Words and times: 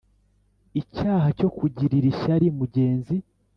icyaha 0.81 1.27
cyo 1.37 1.49
kugirira 1.57 2.05
ishyari 2.13 2.47
mugenzi 2.59 3.15